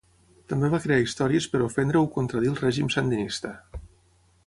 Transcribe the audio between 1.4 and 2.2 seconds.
per ofendre o